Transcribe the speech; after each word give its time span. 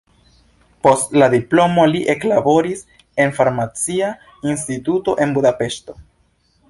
Post 0.85 1.11
la 1.21 1.25
diplomo 1.33 1.83
li 1.91 2.01
eklaboris 2.13 2.81
en 3.25 3.35
farmacia 3.41 4.09
instituto 4.55 5.17
en 5.27 5.37
Budapeŝto. 5.37 6.01